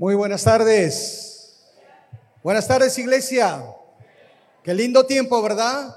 [0.00, 1.60] Muy buenas tardes.
[2.42, 3.62] Buenas tardes, iglesia.
[4.64, 5.94] Qué lindo tiempo, ¿verdad?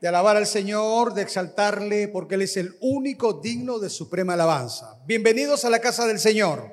[0.00, 5.00] De alabar al Señor, de exaltarle, porque Él es el único digno de suprema alabanza.
[5.04, 6.70] Bienvenidos a la casa del Señor.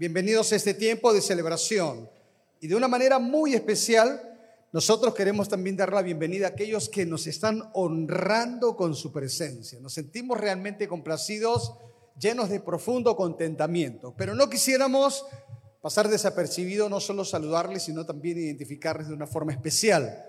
[0.00, 2.10] Bienvenidos a este tiempo de celebración.
[2.58, 4.36] Y de una manera muy especial,
[4.72, 9.78] nosotros queremos también dar la bienvenida a aquellos que nos están honrando con su presencia.
[9.78, 11.74] Nos sentimos realmente complacidos,
[12.18, 14.12] llenos de profundo contentamiento.
[14.16, 15.24] Pero no quisiéramos
[15.80, 20.26] pasar desapercibido, no solo saludarles, sino también identificarles de una forma especial.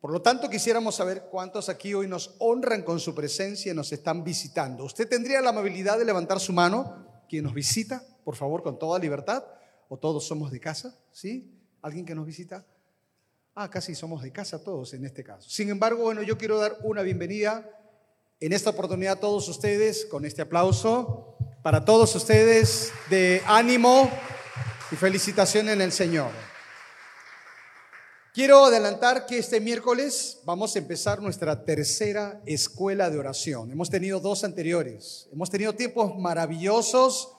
[0.00, 3.92] Por lo tanto, quisiéramos saber cuántos aquí hoy nos honran con su presencia y nos
[3.92, 4.84] están visitando.
[4.84, 7.24] ¿Usted tendría la amabilidad de levantar su mano?
[7.28, 8.02] ¿Quién nos visita?
[8.24, 9.44] Por favor, con toda libertad.
[9.88, 10.96] ¿O todos somos de casa?
[11.12, 11.52] ¿Sí?
[11.80, 12.64] ¿Alguien que nos visita?
[13.54, 15.48] Ah, casi somos de casa todos en este caso.
[15.48, 17.68] Sin embargo, bueno, yo quiero dar una bienvenida
[18.38, 21.36] en esta oportunidad a todos ustedes con este aplauso.
[21.62, 24.10] Para todos ustedes de ánimo
[24.90, 26.30] y felicitación en el Señor.
[28.32, 33.72] Quiero adelantar que este miércoles vamos a empezar nuestra tercera escuela de oración.
[33.72, 35.26] Hemos tenido dos anteriores.
[35.32, 37.32] Hemos tenido tiempos maravillosos,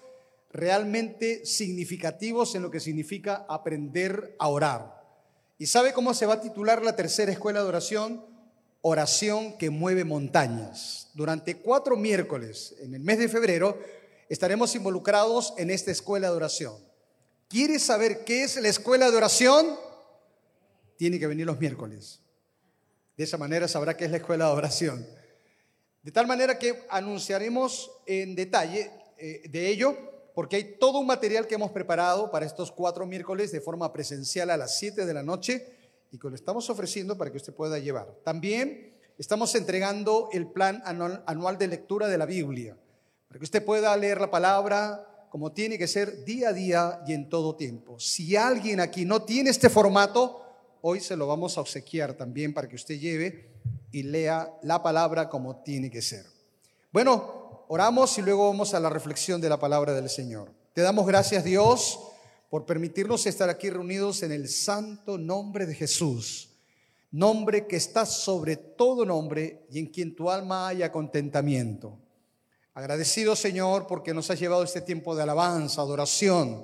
[0.51, 5.03] realmente significativos en lo que significa aprender a orar.
[5.59, 8.25] ¿Y sabe cómo se va a titular la tercera escuela de oración?
[8.81, 11.11] Oración que mueve montañas.
[11.13, 13.77] Durante cuatro miércoles, en el mes de febrero,
[14.29, 16.86] estaremos involucrados en esta escuela de oración.
[17.47, 19.87] ¿Quieres saber qué es la escuela de oración?
[20.97, 22.19] tiene que venir los miércoles.
[23.15, 25.07] De esa manera sabrá qué es la escuela de oración.
[26.03, 29.95] De tal manera que anunciaremos en detalle eh, de ello,
[30.33, 34.49] porque hay todo un material que hemos preparado para estos cuatro miércoles de forma presencial
[34.49, 35.65] a las 7 de la noche
[36.11, 38.13] y que lo estamos ofreciendo para que usted pueda llevar.
[38.23, 42.77] También estamos entregando el plan anual, de lectura de la Biblia,
[43.27, 47.13] para que usted pueda leer la palabra como tiene que ser día a día y
[47.13, 47.99] en todo tiempo.
[47.99, 50.41] Si alguien aquí no tiene este formato,
[50.81, 53.51] hoy se lo vamos a obsequiar también para que usted lleve
[53.91, 56.25] y lea la palabra como tiene que ser.
[56.91, 60.51] Bueno, oramos y luego vamos a la reflexión de la palabra del Señor.
[60.73, 61.99] Te damos gracias Dios
[62.49, 66.49] por permitirnos estar aquí reunidos en el santo nombre de Jesús,
[67.11, 71.99] nombre que está sobre todo nombre y en quien tu alma haya contentamiento.
[72.77, 76.63] Agradecido Señor porque nos has llevado este tiempo de alabanza, adoración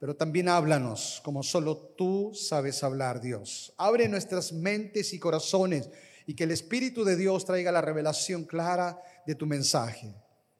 [0.00, 3.74] pero también háblanos como solo tú sabes hablar, Dios.
[3.76, 5.90] Abre nuestras mentes y corazones
[6.26, 10.14] y que el Espíritu de Dios traiga la revelación clara de tu mensaje,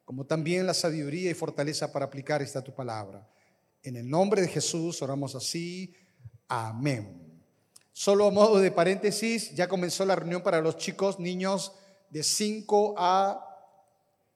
[0.04, 3.26] como también la sabiduría y fortaleza para aplicar esta tu palabra.
[3.82, 5.94] En el nombre de Jesús oramos así.
[6.48, 7.42] Amén.
[7.92, 11.72] Solo a modo de paréntesis, ya comenzó la reunión para los chicos, niños
[12.10, 13.51] de 5 a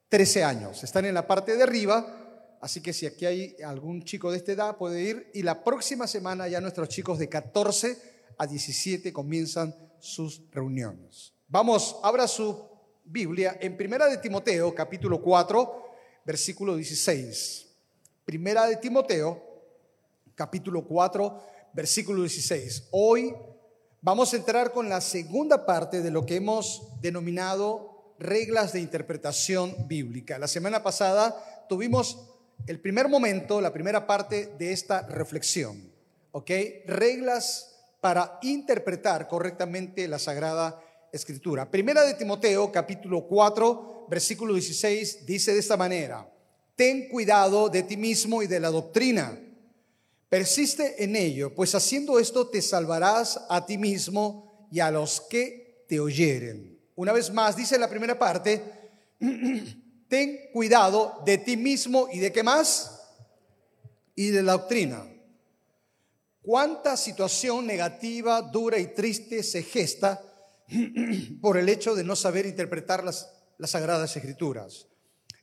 [0.08, 0.84] 13 años.
[0.84, 2.26] Están en la parte de arriba
[2.60, 5.30] Así que si aquí hay algún chico de esta edad, puede ir.
[5.34, 7.96] Y la próxima semana ya nuestros chicos de 14
[8.38, 11.32] a 17 comienzan sus reuniones.
[11.48, 12.66] Vamos, abra su
[13.04, 15.90] Biblia en Primera de Timoteo, capítulo 4,
[16.24, 17.68] versículo 16.
[18.24, 19.40] Primera de Timoteo,
[20.34, 22.88] capítulo 4, versículo 16.
[22.90, 23.32] Hoy
[24.00, 29.88] vamos a entrar con la segunda parte de lo que hemos denominado reglas de interpretación
[29.88, 30.38] bíblica.
[30.38, 32.18] La semana pasada tuvimos
[32.66, 35.92] el primer momento, la primera parte de esta reflexión,
[36.32, 36.50] ¿ok?
[36.86, 40.80] Reglas para interpretar correctamente la Sagrada
[41.12, 41.70] Escritura.
[41.70, 46.28] Primera de Timoteo, capítulo 4, versículo 16, dice de esta manera,
[46.74, 49.38] ten cuidado de ti mismo y de la doctrina.
[50.28, 55.84] Persiste en ello, pues haciendo esto te salvarás a ti mismo y a los que
[55.88, 56.75] te oyeren.
[56.96, 58.62] Una vez más, dice la primera parte,
[60.08, 63.02] ten cuidado de ti mismo y de qué más?
[64.14, 65.06] Y de la doctrina.
[66.40, 70.22] ¿Cuánta situación negativa, dura y triste se gesta
[71.42, 74.86] por el hecho de no saber interpretar las, las sagradas escrituras?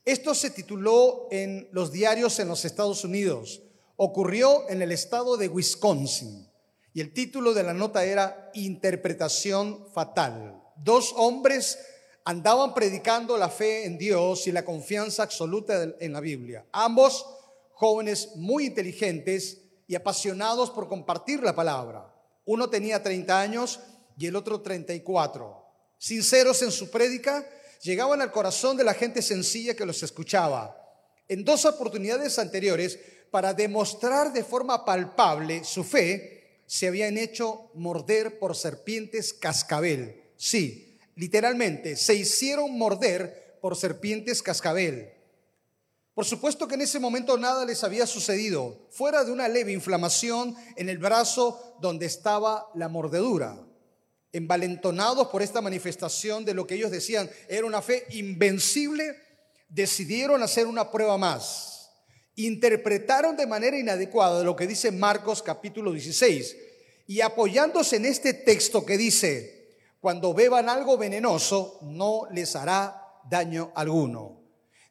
[0.04, 3.62] Esto se tituló en los diarios en los Estados Unidos.
[3.96, 6.48] Ocurrió en el estado de Wisconsin.
[6.92, 10.63] Y el título de la nota era Interpretación Fatal.
[10.76, 11.78] Dos hombres
[12.24, 16.64] andaban predicando la fe en Dios y la confianza absoluta en la Biblia.
[16.72, 17.26] Ambos
[17.72, 22.12] jóvenes muy inteligentes y apasionados por compartir la palabra.
[22.46, 23.80] Uno tenía 30 años
[24.16, 25.64] y el otro 34.
[25.98, 27.48] Sinceros en su prédica,
[27.82, 30.80] llegaban al corazón de la gente sencilla que los escuchaba.
[31.28, 32.98] En dos oportunidades anteriores,
[33.30, 40.23] para demostrar de forma palpable su fe, se habían hecho morder por serpientes cascabel.
[40.44, 45.10] Sí, literalmente, se hicieron morder por serpientes cascabel.
[46.12, 50.54] Por supuesto que en ese momento nada les había sucedido, fuera de una leve inflamación
[50.76, 53.58] en el brazo donde estaba la mordedura.
[54.34, 59.16] Envalentonados por esta manifestación de lo que ellos decían era una fe invencible,
[59.70, 61.90] decidieron hacer una prueba más.
[62.34, 66.54] Interpretaron de manera inadecuada lo que dice Marcos capítulo 16
[67.06, 69.53] y apoyándose en este texto que dice,
[70.04, 74.38] cuando beban algo venenoso no les hará daño alguno.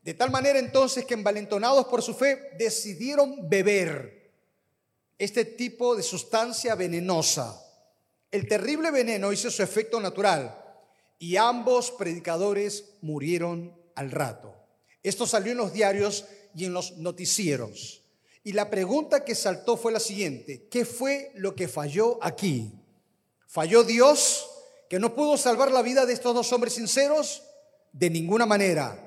[0.02, 4.32] De tal manera entonces que envalentonados por su fe decidieron beber
[5.20, 7.64] este tipo de sustancia venenosa.
[8.32, 10.60] El terrible veneno hizo su efecto natural
[11.20, 14.56] y ambos predicadores murieron al rato.
[15.04, 16.26] Esto salió en los diarios
[16.56, 18.02] y en los noticieros.
[18.44, 22.74] Y la pregunta que saltó fue la siguiente, ¿qué fue lo que falló aquí?
[23.46, 24.50] ¿Falló Dios
[24.90, 27.44] que no pudo salvar la vida de estos dos hombres sinceros?
[27.92, 28.98] De ninguna manera.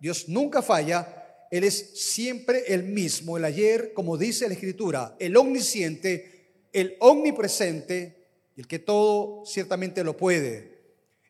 [0.00, 5.36] Dios nunca falla, Él es siempre el mismo, el ayer, como dice la Escritura, el
[5.36, 8.26] omnisciente, el omnipresente,
[8.56, 10.78] el que todo ciertamente lo puede.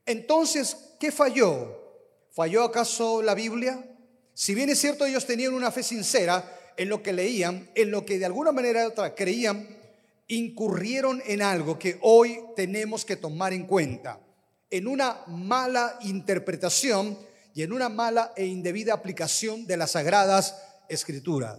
[0.04, 1.78] Entonces, ¿qué falló?
[2.30, 3.84] ¿Falló acaso la Biblia?
[4.34, 8.06] Si bien es cierto, ellos tenían una fe sincera en lo que leían, en lo
[8.06, 9.77] que de alguna manera u otra creían,
[10.28, 14.20] incurrieron en algo que hoy tenemos que tomar en cuenta,
[14.70, 17.18] en una mala interpretación
[17.54, 20.54] y en una mala e indebida aplicación de las sagradas
[20.88, 21.58] escrituras.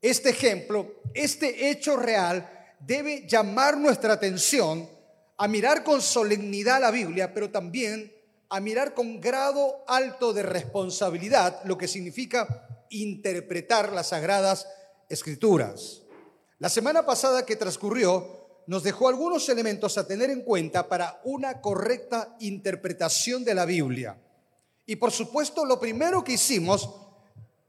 [0.00, 2.50] Este ejemplo, este hecho real
[2.80, 4.88] debe llamar nuestra atención
[5.36, 8.12] a mirar con solemnidad la Biblia, pero también
[8.48, 14.68] a mirar con grado alto de responsabilidad lo que significa interpretar las sagradas
[15.08, 16.03] escrituras.
[16.64, 21.60] La semana pasada que transcurrió nos dejó algunos elementos a tener en cuenta para una
[21.60, 24.16] correcta interpretación de la Biblia.
[24.86, 26.88] Y por supuesto, lo primero que hicimos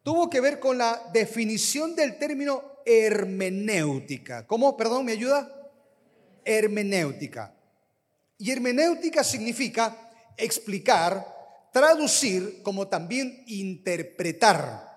[0.02, 4.48] tuvo que ver con la definición del término hermenéutica.
[4.48, 4.78] ¿Cómo?
[4.78, 5.52] Perdón, ¿me ayuda?
[6.46, 7.54] Hermenéutica.
[8.38, 14.95] Y hermenéutica significa explicar, traducir, como también interpretar.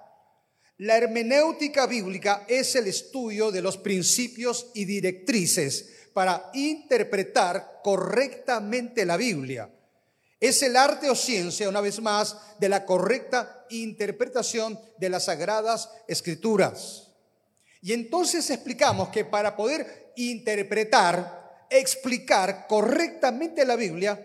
[0.78, 9.16] La hermenéutica bíblica es el estudio de los principios y directrices para interpretar correctamente la
[9.16, 9.68] Biblia.
[10.38, 15.90] Es el arte o ciencia, una vez más, de la correcta interpretación de las sagradas
[16.06, 17.08] escrituras.
[17.82, 24.24] Y entonces explicamos que para poder interpretar, explicar correctamente la Biblia,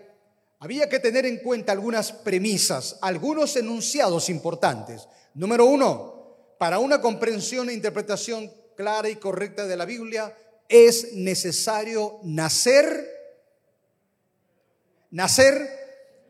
[0.60, 5.08] había que tener en cuenta algunas premisas, algunos enunciados importantes.
[5.34, 6.13] Número uno,
[6.64, 10.34] para una comprensión e interpretación clara y correcta de la Biblia,
[10.70, 13.06] es necesario nacer,
[15.12, 15.70] nacer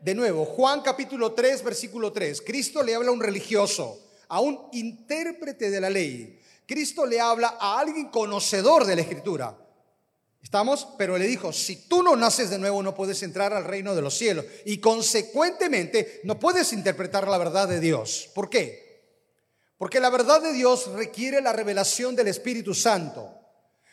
[0.00, 2.42] de nuevo, Juan capítulo 3, versículo 3.
[2.42, 3.96] Cristo le habla a un religioso,
[4.26, 6.40] a un intérprete de la ley.
[6.66, 9.56] Cristo le habla a alguien conocedor de la escritura.
[10.42, 10.88] ¿Estamos?
[10.98, 14.02] Pero le dijo, si tú no naces de nuevo no puedes entrar al reino de
[14.02, 14.46] los cielos.
[14.64, 18.28] Y consecuentemente no puedes interpretar la verdad de Dios.
[18.34, 18.83] ¿Por qué?
[19.84, 23.38] Porque la verdad de Dios requiere la revelación del Espíritu Santo.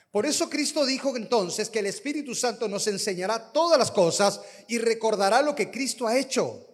[0.09, 4.39] Por eso Cristo dijo entonces que el Espíritu Santo nos enseñará todas las cosas
[4.69, 6.65] y recordará lo que Cristo ha hecho.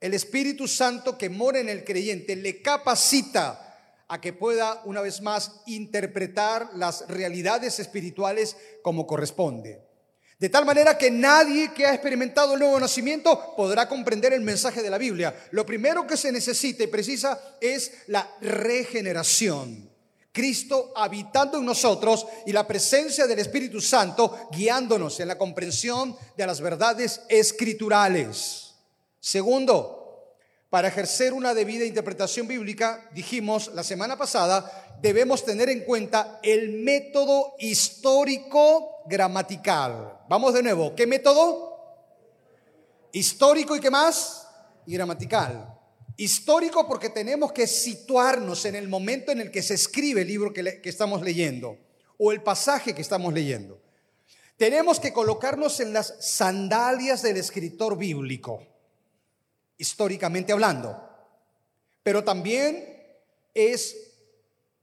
[0.00, 5.20] El Espíritu Santo que mora en el creyente le capacita a que pueda una vez
[5.20, 9.85] más interpretar las realidades espirituales como corresponde.
[10.38, 14.82] De tal manera que nadie que ha experimentado el nuevo nacimiento podrá comprender el mensaje
[14.82, 15.34] de la Biblia.
[15.52, 19.90] Lo primero que se necesita y precisa es la regeneración.
[20.32, 26.46] Cristo habitando en nosotros y la presencia del Espíritu Santo guiándonos en la comprensión de
[26.46, 28.74] las verdades escriturales.
[29.18, 29.96] Segundo,
[30.68, 36.72] para ejercer una debida interpretación bíblica, dijimos la semana pasada, debemos tener en cuenta el
[36.72, 40.20] método histórico gramatical.
[40.28, 41.76] Vamos de nuevo, ¿qué método?
[43.12, 44.46] Histórico y qué más?
[44.86, 45.74] Y gramatical.
[46.16, 50.52] Histórico porque tenemos que situarnos en el momento en el que se escribe el libro
[50.52, 51.78] que, estamos leyendo
[52.18, 53.80] o el pasaje que estamos leyendo.
[54.56, 58.66] Tenemos que colocarnos en las sandalias del escritor bíblico,
[59.76, 61.02] históricamente hablando.
[62.02, 62.96] Pero también
[63.52, 64.05] es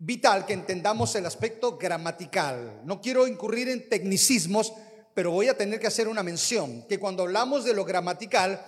[0.06, 2.82] vital que entendamos el aspecto gramatical.
[2.84, 4.74] No quiero incurrir en tecnicismos,
[5.14, 8.62] pero voy a tener que hacer una mención, que cuando hablamos de lo gramatical,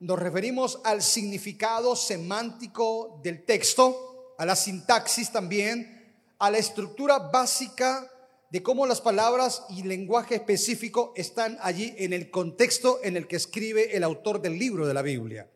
[0.00, 8.10] nos referimos al significado semántico del texto, a la sintaxis también, a la estructura básica
[8.50, 13.36] de cómo las palabras y lenguaje específico están allí en el contexto en el que
[13.36, 15.50] escribe el autor del libro de la Biblia.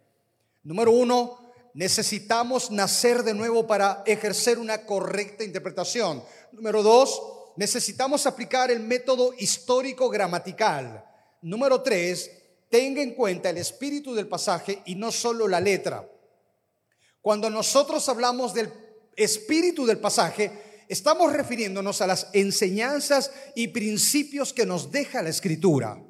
[0.65, 1.42] Número uno,
[1.75, 6.23] necesitamos nacer de nuevo para ejercer una correcta interpretación.
[6.53, 7.21] Número dos,
[7.57, 11.05] necesitamos aplicar el método histórico gramatical.
[11.41, 12.31] Número tres,
[12.69, 16.09] tenga en cuenta el espíritu del pasaje y no solo la letra.
[17.21, 18.73] Cuando nosotros hablamos del
[19.17, 26.03] espíritu del pasaje, estamos refiriéndonos a las enseñanzas y principios que nos deja la escritura.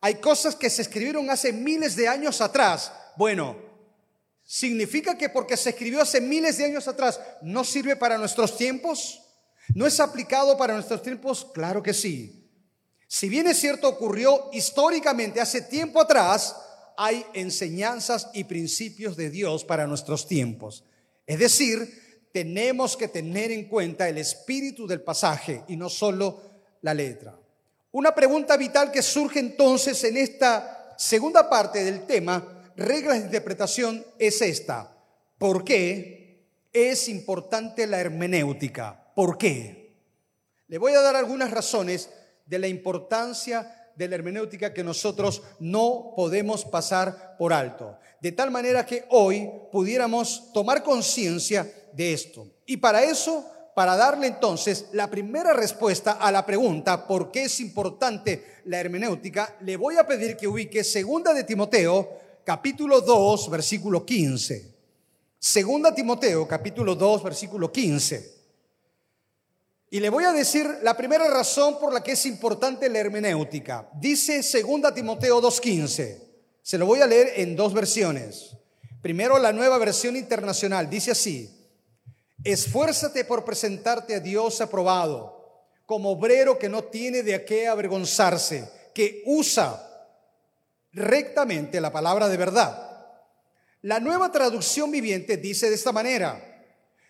[0.00, 2.92] Hay cosas que se escribieron hace miles de años atrás.
[3.16, 3.65] Bueno,
[4.46, 9.20] ¿significa que porque se escribió hace miles de años atrás no sirve para nuestros tiempos?
[9.74, 11.48] ¿No es aplicado para nuestros tiempos?
[11.52, 12.48] Claro que sí.
[13.08, 16.56] Si bien es cierto, ocurrió históricamente hace tiempo atrás,
[16.96, 20.84] hay enseñanzas y principios de Dios para nuestros tiempos.
[21.26, 26.40] Es decir, tenemos que tener en cuenta el espíritu del pasaje y no solo
[26.82, 27.38] la letra.
[27.92, 34.04] Una pregunta vital que surge entonces en esta segunda parte del tema, reglas de interpretación,
[34.18, 34.96] es esta.
[35.38, 39.12] ¿Por qué es importante la hermenéutica?
[39.14, 39.94] ¿Por qué?
[40.68, 42.10] Le voy a dar algunas razones
[42.46, 47.98] de la importancia de la hermenéutica que nosotros no podemos pasar por alto.
[48.20, 52.46] De tal manera que hoy pudiéramos tomar conciencia de esto.
[52.66, 57.60] Y para eso para darle entonces la primera respuesta a la pregunta por qué es
[57.60, 62.08] importante la hermenéutica, le voy a pedir que ubique segunda de Timoteo,
[62.46, 64.72] capítulo 2, versículo 15.
[65.36, 68.36] Segunda Timoteo, capítulo 2, versículo 15.
[69.90, 73.90] Y le voy a decir la primera razón por la que es importante la hermenéutica.
[73.94, 76.22] Dice segunda Timoteo 2:15.
[76.62, 78.56] Se lo voy a leer en dos versiones.
[79.02, 81.50] Primero la nueva versión internacional dice así:
[82.44, 89.24] Esfuérzate por presentarte a Dios aprobado, como obrero que no tiene de qué avergonzarse, que
[89.26, 89.85] usa
[90.96, 92.82] rectamente la palabra de verdad.
[93.82, 96.64] La nueva traducción viviente dice de esta manera,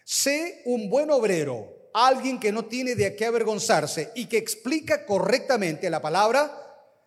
[0.04, 5.88] sé un buen obrero, alguien que no tiene de qué avergonzarse y que explica correctamente
[5.88, 6.52] la palabra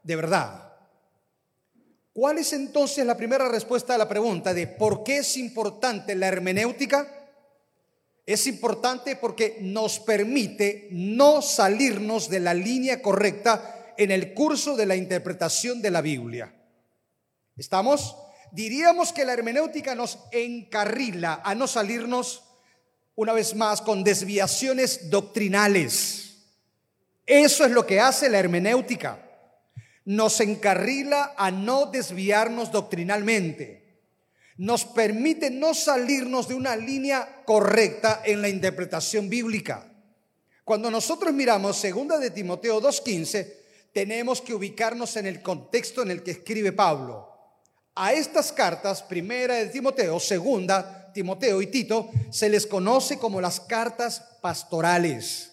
[0.01, 0.73] de verdad.
[2.13, 6.27] ¿Cuál es entonces la primera respuesta a la pregunta de por qué es importante la
[6.27, 7.15] hermenéutica?
[8.29, 14.85] es importante porque nos permite no salirnos de la línea correcta en el curso de
[14.85, 16.58] la interpretación de la Biblia.
[17.59, 18.15] ¿Estamos?
[18.51, 22.43] Diríamos que la hermenéutica nos encarrila a no salirnos
[23.15, 26.37] una vez más con desviaciones doctrinales.
[27.25, 29.23] Eso es lo que hace la hermenéutica.
[30.05, 33.79] Nos encarrila a no desviarnos doctrinalmente
[34.59, 39.89] nos permite no salirnos de una línea correcta en la interpretación bíblica.
[40.65, 43.55] Cuando nosotros miramos segunda de Timoteo 2:15,
[43.93, 47.28] tenemos que ubicarnos en el contexto en el que escribe Pablo.
[48.01, 53.59] A estas cartas, primera de Timoteo, segunda, Timoteo y Tito, se les conoce como las
[53.59, 55.51] cartas pastorales,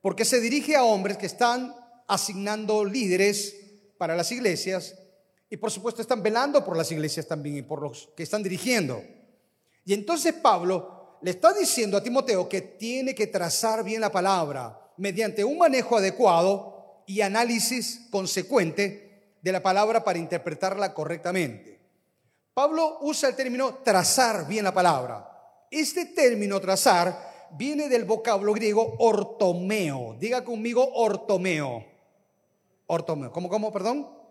[0.00, 1.76] porque se dirige a hombres que están
[2.08, 3.54] asignando líderes
[3.98, 4.94] para las iglesias
[5.50, 9.04] y por supuesto están velando por las iglesias también y por los que están dirigiendo.
[9.84, 14.90] Y entonces Pablo le está diciendo a Timoteo que tiene que trazar bien la palabra
[14.96, 19.11] mediante un manejo adecuado y análisis consecuente
[19.42, 21.78] de la palabra para interpretarla correctamente.
[22.54, 25.28] Pablo usa el término trazar bien la palabra.
[25.70, 30.16] Este término trazar viene del vocablo griego ortomeo.
[30.18, 31.84] Diga conmigo ortomeo.
[32.86, 33.30] Ortomeo.
[33.30, 34.22] ¿Cómo, cómo, perdón?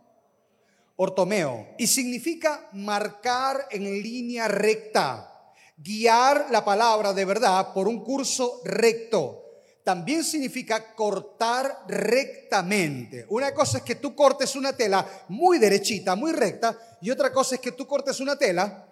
[1.04, 8.62] ortomeo, y significa marcar en línea recta, guiar la palabra de verdad por un curso
[8.64, 9.41] recto.
[9.84, 13.26] También significa cortar rectamente.
[13.30, 17.56] Una cosa es que tú cortes una tela muy derechita, muy recta, y otra cosa
[17.56, 18.88] es que tú cortes una tela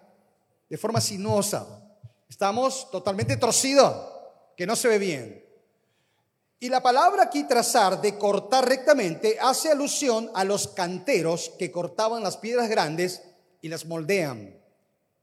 [0.68, 1.66] de forma sinuosa.
[2.28, 3.94] Estamos totalmente torcidos,
[4.56, 5.44] que no se ve bien.
[6.62, 12.22] Y la palabra aquí trazar de cortar rectamente hace alusión a los canteros que cortaban
[12.22, 13.22] las piedras grandes
[13.62, 14.60] y las moldean.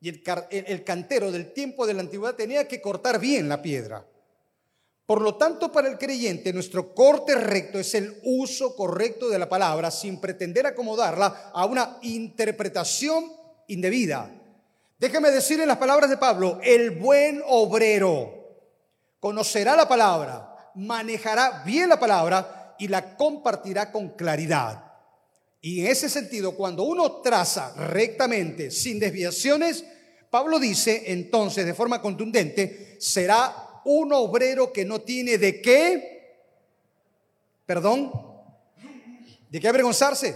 [0.01, 4.05] Y el, cantero del tiempo de la antigüedad tenía que cortar bien la piedra.
[5.07, 9.49] Por lo tanto, para el creyente, nuestro corte recto es el uso correcto de la
[9.49, 13.31] palabra sin pretender acomodarla a una interpretación
[13.67, 14.29] indebida.
[14.99, 18.35] Déjame decir en las palabras de Pablo, el buen obrero
[19.19, 24.83] conocerá la palabra manejará bien la palabra y la compartirá con claridad.
[25.59, 29.83] Y en ese sentido, cuando uno traza rectamente, sin desviaciones,
[30.29, 36.43] Pablo dice entonces de forma contundente, será un obrero que no tiene de qué,
[37.65, 38.11] perdón,
[39.49, 40.35] de qué avergonzarse.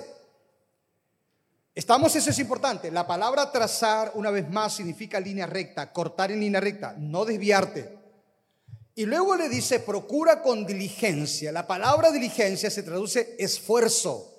[1.75, 2.89] Estamos, eso es importante.
[2.91, 7.97] La palabra trazar, una vez más, significa línea recta, cortar en línea recta, no desviarte.
[8.95, 11.51] Y luego le dice, procura con diligencia.
[11.51, 14.33] La palabra diligencia se traduce esfuerzo,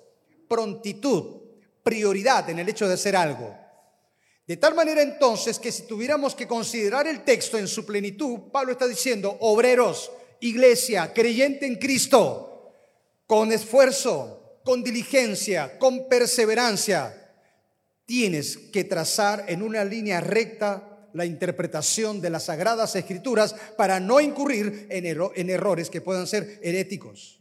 [0.47, 1.41] prontitud,
[1.83, 3.62] prioridad en el hecho de hacer algo.
[4.45, 8.73] De tal manera entonces que si tuviéramos que considerar el texto en su plenitud, Pablo
[8.73, 12.73] está diciendo, obreros, iglesia, creyente en Cristo,
[13.25, 17.31] con esfuerzo, con diligencia, con perseverancia,
[18.05, 24.19] tienes que trazar en una línea recta la interpretación de las sagradas escrituras para no
[24.19, 27.39] incurrir en, en, errores que puedan ser heréticos.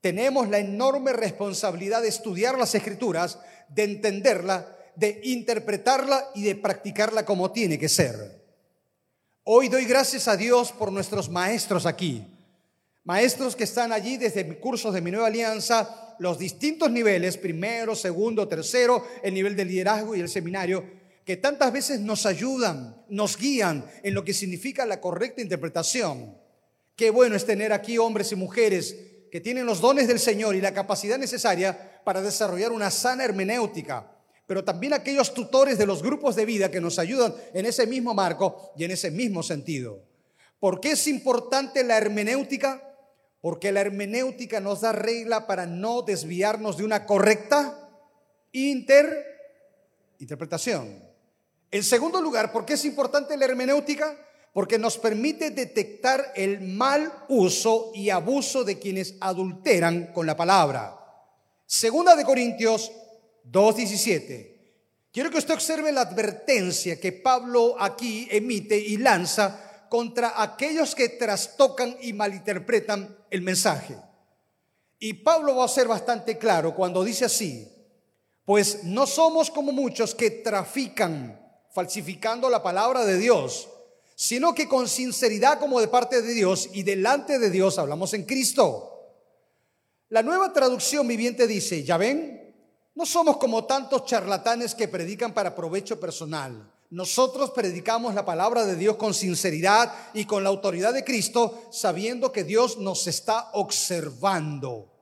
[0.00, 3.38] Tenemos la enorme responsabilidad de estudiar las escrituras,
[3.68, 8.42] de entenderla, de interpretarla y de practicarla como tiene que ser.
[9.44, 12.24] Hoy doy gracias a Dios por nuestros maestros aquí,
[13.04, 18.46] maestros que están allí desde cursos de mi nueva alianza, los distintos niveles, primero, segundo,
[18.46, 20.84] tercero, el nivel de liderazgo y el seminario,
[21.24, 26.36] que tantas veces nos ayudan, nos guían en lo que significa la correcta interpretación.
[26.94, 28.96] Qué bueno es tener aquí hombres y mujeres
[29.32, 34.11] que tienen los dones del Señor y la capacidad necesaria para desarrollar una sana hermenéutica,
[34.52, 38.12] pero también aquellos tutores de los grupos de vida que nos ayudan en ese mismo
[38.12, 40.02] marco y en ese mismo sentido.
[40.60, 42.82] ¿Por qué es importante la hermenéutica?
[43.40, 47.88] Porque la hermenéutica nos da regla para no desviarnos de una correcta
[48.52, 51.02] interpretación.
[51.70, 54.14] En segundo lugar, ¿por qué es importante la hermenéutica?
[54.52, 60.98] Porque nos permite detectar el mal uso y abuso de quienes adulteran con la palabra.
[61.64, 62.92] Segunda de Corintios
[63.50, 64.52] 2.17.
[65.12, 71.10] Quiero que usted observe la advertencia que Pablo aquí emite y lanza contra aquellos que
[71.10, 73.96] trastocan y malinterpretan el mensaje.
[74.98, 77.68] Y Pablo va a ser bastante claro cuando dice así,
[78.46, 81.38] pues no somos como muchos que trafican
[81.72, 83.68] falsificando la palabra de Dios,
[84.14, 88.24] sino que con sinceridad como de parte de Dios y delante de Dios hablamos en
[88.24, 88.88] Cristo.
[90.08, 92.41] La nueva traducción viviente dice, ya ven,
[92.94, 98.76] no somos como tantos charlatanes que predican para provecho personal nosotros predicamos la palabra de
[98.76, 104.92] Dios con sinceridad y con la autoridad de Cristo, sabiendo que Dios nos está observando.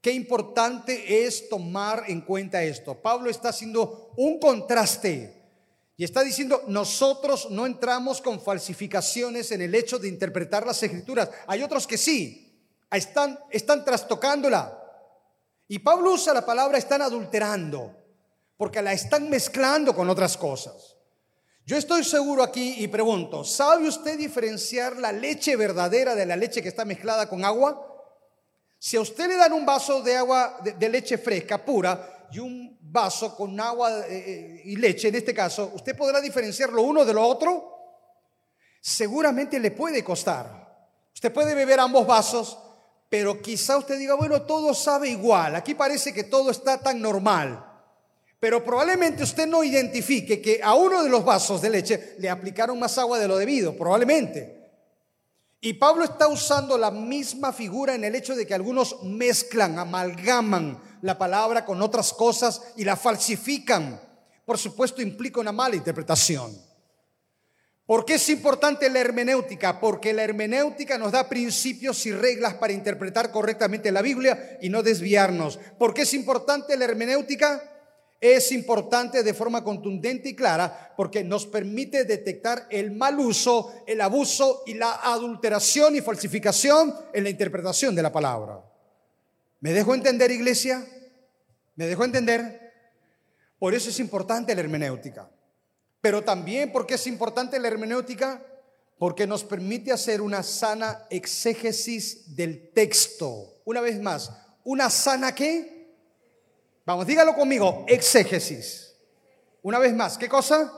[0.00, 2.94] Qué importante es tomar en cuenta esto.
[2.94, 5.42] Pablo está haciendo un contraste
[5.98, 11.28] y está diciendo, nosotros no entramos con falsificaciones en el hecho de interpretar las escrituras.
[11.46, 12.58] Hay otros que sí,
[12.90, 14.81] están, están trastocándola.
[15.72, 17.96] Y Pablo usa la palabra están adulterando,
[18.58, 20.98] porque la están mezclando con otras cosas.
[21.64, 26.60] Yo estoy seguro aquí y pregunto, ¿sabe usted diferenciar la leche verdadera de la leche
[26.60, 28.04] que está mezclada con agua?
[28.78, 32.76] Si a usted le dan un vaso de agua de, leche fresca, pura, y un
[32.78, 37.02] vaso con agua eh, eh, y leche, en este caso, ¿usted podrá diferenciar lo uno
[37.02, 37.78] de lo otro?
[38.78, 40.70] Seguramente le puede costar.
[41.14, 42.58] Usted puede beber ambos vasos,
[43.12, 45.54] pero quizá usted diga, bueno, todo sabe igual.
[45.54, 47.68] Aquí parece que todo está tan normal
[48.42, 52.76] pero probablemente usted no identifique que a uno de los vasos de leche le aplicaron
[52.76, 54.68] más agua de lo debido, probablemente.
[55.60, 60.76] Y Pablo está usando la misma figura en el hecho de que algunos mezclan, amalgaman
[61.02, 64.00] la palabra con otras cosas y la falsifican.
[64.44, 66.71] Por supuesto, implica una mala interpretación.
[67.92, 69.78] ¿Por qué es importante la hermenéutica?
[69.78, 74.82] Porque la hermenéutica nos da principios y reglas para interpretar correctamente la Biblia y no
[74.82, 75.58] desviarnos.
[75.78, 77.62] ¿Por qué es importante la hermenéutica?
[78.18, 84.00] es importante de forma contundente y clara porque nos permite detectar el mal uso, el
[84.00, 88.58] abuso y la adulteración y falsificación en la interpretación de la palabra.
[89.60, 90.82] ¿Me dejo entender, iglesia?
[91.74, 92.72] ¿Me dejo entender?
[93.58, 95.28] Por eso es importante la hermenéutica.
[96.02, 98.44] Pero también porque es importante la hermenéutica
[98.98, 103.62] porque nos permite hacer una sana exégesis del texto.
[103.64, 104.30] Una vez más,
[104.64, 105.96] ¿una sana qué?
[106.84, 108.94] Vamos, dígalo conmigo, exégesis.
[109.62, 110.72] Una vez más, ¿qué cosa?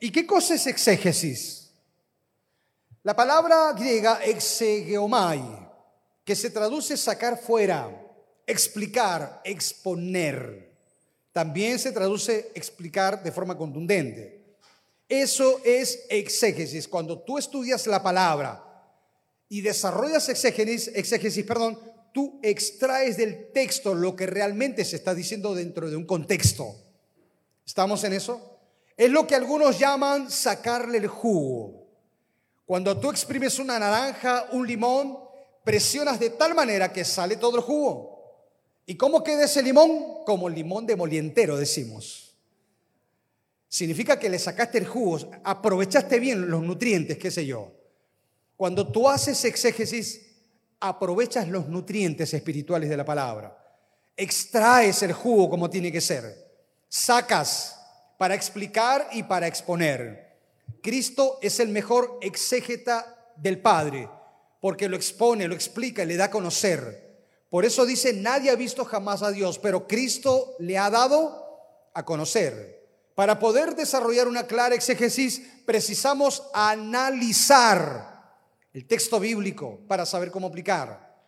[0.00, 1.72] ¿Y qué cosa es exégesis?
[3.02, 5.42] La palabra griega exegeomai,
[6.24, 7.88] que se traduce sacar fuera,
[8.46, 10.72] explicar, exponer.
[11.32, 14.39] También se traduce explicar de forma contundente.
[15.10, 16.86] Eso es exégesis.
[16.86, 18.64] Cuando tú estudias la palabra
[19.48, 21.80] y desarrollas exégesis, perdón,
[22.14, 26.76] tú extraes del texto lo que realmente se está diciendo dentro de un contexto.
[27.66, 28.60] ¿Estamos en eso?
[28.96, 31.88] Es lo que algunos llaman sacarle el jugo.
[32.64, 35.18] Cuando tú exprimes una naranja, un limón,
[35.64, 38.20] presionas de tal manera que sale todo el jugo.
[38.86, 40.24] ¿Y cómo queda ese limón?
[40.24, 42.29] Como limón de molientero, decimos.
[43.70, 47.70] Significa que le sacaste el jugo, aprovechaste bien los nutrientes, qué sé yo.
[48.56, 50.26] Cuando tú haces exégesis,
[50.80, 53.56] aprovechas los nutrientes espirituales de la palabra.
[54.16, 56.50] Extraes el jugo como tiene que ser.
[56.88, 57.80] Sacas
[58.18, 60.36] para explicar y para exponer.
[60.82, 64.10] Cristo es el mejor exégeta del Padre,
[64.60, 67.20] porque lo expone, lo explica y le da a conocer.
[67.48, 72.04] Por eso dice, nadie ha visto jamás a Dios, pero Cristo le ha dado a
[72.04, 72.79] conocer.
[73.20, 78.32] Para poder desarrollar una clara exégesis, precisamos analizar
[78.72, 81.20] el texto bíblico para saber cómo aplicar.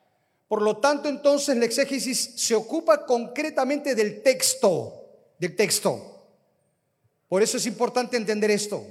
[0.48, 5.04] Por lo tanto, entonces la exégesis se ocupa concretamente del texto,
[5.38, 6.30] del texto.
[7.28, 8.82] Por eso es importante entender esto.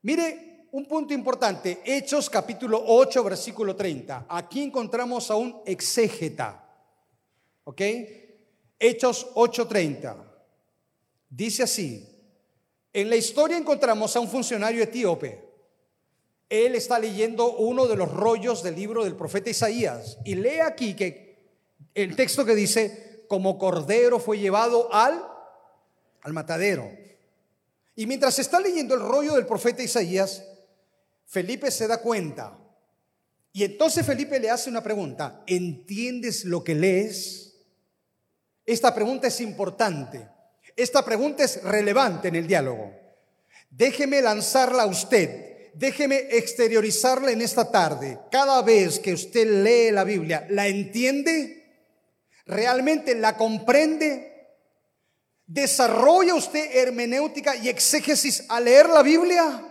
[0.00, 4.24] Mire, un punto importante, Hechos capítulo 8, versículo 30.
[4.30, 6.66] Aquí encontramos a un exégeta.
[7.64, 7.82] ¿Ok?
[8.78, 10.30] Hechos 8:30.
[11.28, 12.13] Dice así,
[12.94, 15.44] en la historia encontramos a un funcionario etíope
[16.48, 20.94] él está leyendo uno de los rollos del libro del profeta Isaías y lee aquí
[20.94, 21.24] que
[21.94, 25.26] el texto que dice, como cordero fue llevado al,
[26.22, 26.90] al matadero.
[27.96, 30.44] Y mientras está leyendo el rollo del profeta Isaías,
[31.26, 32.58] Felipe se da cuenta.
[33.52, 37.56] Y entonces Felipe le hace una pregunta, ¿entiendes lo que lees?
[38.66, 40.28] Esta pregunta es importante.
[40.76, 42.92] Esta pregunta es relevante en el diálogo.
[43.70, 48.18] Déjeme lanzarla a usted déjeme exteriorizarle en esta tarde.
[48.30, 51.62] Cada vez que usted lee la Biblia, ¿la entiende?
[52.46, 54.30] ¿Realmente la comprende?
[55.46, 59.62] ¿Desarrolla usted hermenéutica y exégesis al leer la Biblia?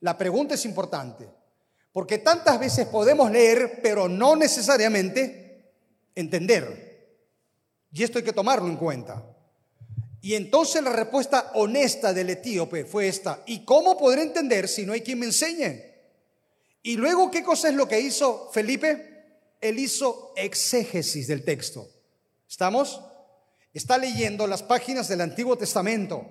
[0.00, 1.28] La pregunta es importante,
[1.92, 5.72] porque tantas veces podemos leer, pero no necesariamente
[6.14, 6.88] entender.
[7.92, 9.29] Y esto hay que tomarlo en cuenta.
[10.22, 14.92] Y entonces la respuesta honesta del etíope fue esta, ¿y cómo podré entender si no
[14.92, 15.90] hay quien me enseñe?
[16.82, 19.10] Y luego, ¿qué cosa es lo que hizo Felipe?
[19.60, 21.88] Él hizo exégesis del texto.
[22.48, 23.00] ¿Estamos?
[23.72, 26.26] Está leyendo las páginas del Antiguo Testamento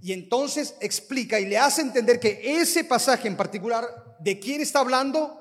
[0.00, 4.80] y entonces explica y le hace entender que ese pasaje en particular, ¿de quién está
[4.80, 5.38] hablando?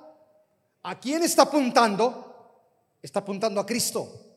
[0.83, 2.59] ¿A quién está apuntando?
[3.01, 4.30] Está apuntando a Cristo.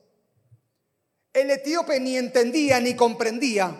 [1.35, 3.75] El etíope ni entendía ni comprendía,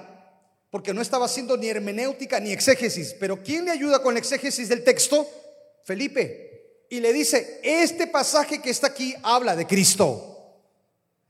[0.69, 3.15] porque no estaba haciendo ni hermenéutica ni exégesis.
[3.17, 5.25] Pero ¿quién le ayuda con la exégesis del texto?
[5.85, 6.85] Felipe.
[6.89, 10.57] Y le dice, este pasaje que está aquí habla de Cristo.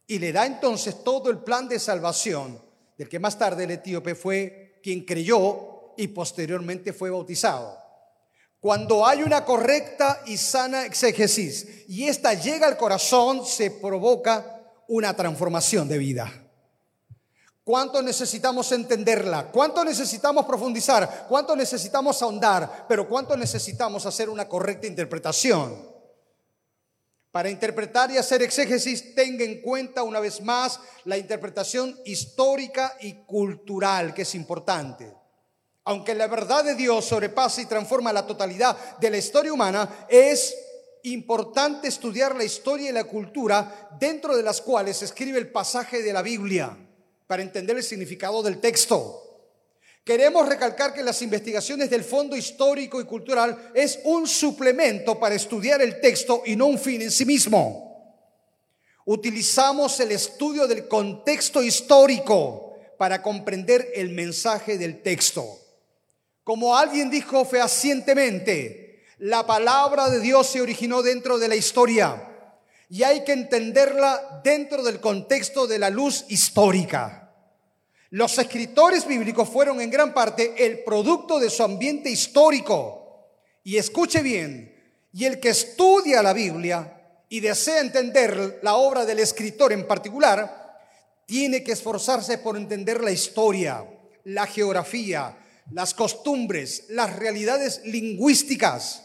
[0.08, 2.60] Y le da entonces todo el plan de salvación,
[2.98, 7.78] del que más tarde el etíope fue quien creyó y posteriormente fue bautizado.
[8.60, 14.55] Cuando hay una correcta y sana exégesis y esta llega al corazón, se provoca
[14.88, 16.46] una transformación de vida.
[17.66, 19.48] ¿Cuánto necesitamos entenderla?
[19.52, 21.26] ¿Cuánto necesitamos profundizar?
[21.28, 22.86] ¿Cuánto necesitamos ahondar?
[22.88, 25.96] Pero ¿cuánto necesitamos hacer una correcta interpretación?
[27.32, 33.26] Para interpretar y hacer exégesis, tenga en cuenta una vez más la interpretación histórica y
[33.26, 35.12] cultural, que es importante.
[35.86, 40.56] Aunque la verdad de Dios sobrepasa y transforma la totalidad de la historia humana, es
[41.12, 46.02] importante estudiar la historia y la cultura dentro de las cuales se escribe el pasaje
[46.02, 46.78] de la Biblia
[47.28, 49.22] para entender el significado del texto.
[50.04, 55.82] Queremos recalcar que las investigaciones del fondo histórico y cultural es un suplemento para estudiar
[55.82, 57.86] el texto y no un fin en sí mismo.
[59.06, 65.60] Utilizamos el estudio del contexto histórico para comprender el mensaje del texto.
[66.44, 68.85] Como alguien dijo fehacientemente,
[69.26, 72.30] la palabra de Dios se originó dentro de la historia
[72.90, 77.34] y hay que entenderla dentro del contexto de la luz histórica.
[78.12, 83.32] Los escritores bíblicos fueron en gran parte el producto de su ambiente histórico.
[83.64, 84.72] Y escuche bien,
[85.12, 90.78] y el que estudia la Biblia y desea entender la obra del escritor en particular,
[91.26, 93.84] tiene que esforzarse por entender la historia,
[94.24, 95.36] la geografía,
[95.72, 99.02] las costumbres, las realidades lingüísticas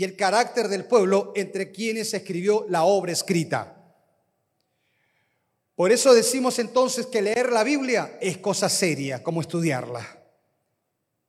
[0.00, 3.76] y el carácter del pueblo entre quienes escribió la obra escrita.
[5.74, 10.24] Por eso decimos entonces que leer la Biblia es cosa seria, como estudiarla.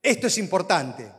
[0.01, 1.11] Esto es importante.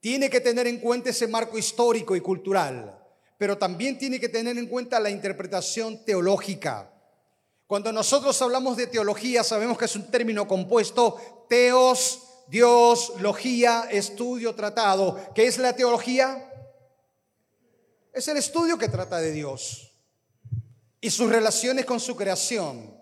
[0.00, 2.98] Tiene que tener en cuenta ese marco histórico y cultural,
[3.38, 6.92] pero también tiene que tener en cuenta la interpretación teológica.
[7.68, 14.56] Cuando nosotros hablamos de teología, sabemos que es un término compuesto, teos, Dios, logía, estudio,
[14.56, 15.32] tratado.
[15.32, 16.48] ¿Qué es la teología?
[18.12, 19.88] Es el estudio que trata de Dios.
[21.04, 22.96] y sus relaciones con su creación.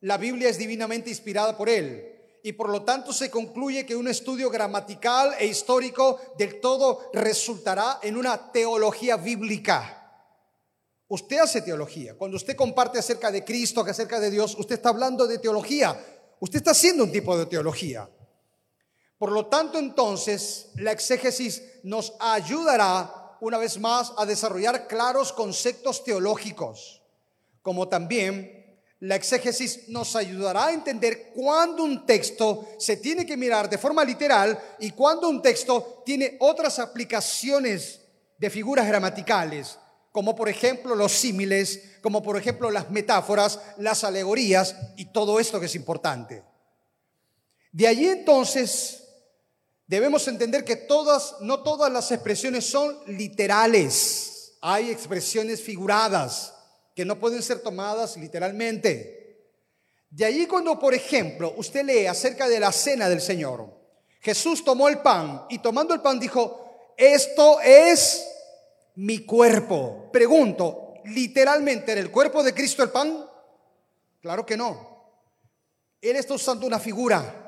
[0.00, 4.08] La Biblia es divinamente inspirada por él y por lo tanto se concluye que un
[4.08, 10.04] estudio gramatical e histórico del todo resultará en una teología bíblica.
[11.06, 12.18] Usted hace teología.
[12.18, 15.96] Cuando usted comparte acerca de Cristo, acerca de Dios, usted está hablando de teología.
[16.40, 18.10] Usted está haciendo un tipo de teología.
[19.16, 26.02] Por lo tanto, entonces, la exégesis nos ayudará una vez más a desarrollar claros conceptos
[26.02, 27.02] teológicos,
[27.60, 33.68] como también la exégesis nos ayudará a entender cuándo un texto se tiene que mirar
[33.68, 38.00] de forma literal y cuándo un texto tiene otras aplicaciones
[38.38, 39.78] de figuras gramaticales,
[40.10, 45.60] como por ejemplo los símiles, como por ejemplo las metáforas, las alegorías y todo esto
[45.60, 46.42] que es importante.
[47.72, 49.03] De allí entonces
[49.86, 54.56] debemos entender que todas, no todas las expresiones son literales.
[54.60, 56.54] Hay expresiones figuradas
[56.94, 59.50] que no pueden ser tomadas literalmente.
[60.10, 63.68] De allí cuando, por ejemplo, usted lee acerca de la cena del Señor,
[64.20, 68.24] Jesús tomó el pan y tomando el pan dijo, esto es
[68.94, 70.08] mi cuerpo.
[70.12, 73.28] Pregunto, ¿literalmente era el cuerpo de Cristo el pan?
[74.20, 74.94] Claro que no.
[76.00, 77.43] Él está usando una figura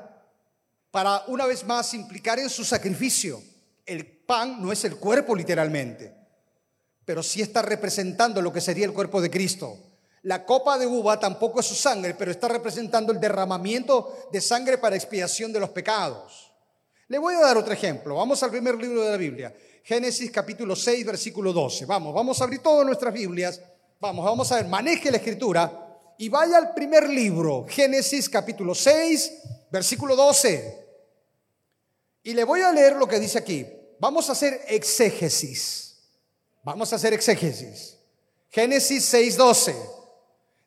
[0.97, 3.39] para una vez más implicar en su sacrificio.
[3.85, 6.17] El pan no es el cuerpo literalmente
[7.07, 9.77] pero sí está representando lo que sería el cuerpo de Cristo.
[10.23, 14.77] La copa de uva tampoco es su sangre, pero está representando el derramamiento de sangre
[14.77, 16.51] para expiación de los pecados.
[17.07, 18.15] Le voy a dar otro ejemplo.
[18.15, 19.55] Vamos al primer libro de la Biblia.
[19.85, 21.85] Génesis capítulo 6, versículo 12.
[21.85, 23.61] Vamos, vamos a abrir todas nuestras Biblias.
[24.01, 29.31] Vamos, vamos a ver, maneje la escritura y vaya al primer libro, Génesis capítulo 6,
[29.71, 30.86] versículo 12.
[32.27, 33.65] Y le voy a leer lo que dice aquí.
[33.99, 35.97] Vamos a hacer exégesis.
[36.61, 37.97] Vamos a hacer exégesis.
[38.49, 39.73] Génesis 6.12.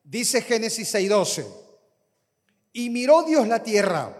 [0.02, 1.46] Dice Génesis 6.12.
[2.72, 4.16] Y miró Dios la tierra.